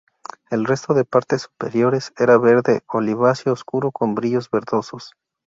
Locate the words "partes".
1.05-1.43